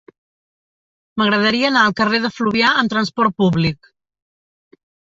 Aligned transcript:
M'agradaria 1.21 1.69
anar 1.73 1.85
al 1.91 1.95
carrer 2.01 2.23
de 2.27 2.33
Fluvià 2.39 2.73
amb 2.81 2.95
trasport 2.99 3.39
públic. 3.45 3.97